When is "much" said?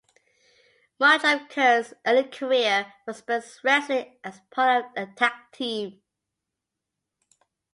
0.99-1.23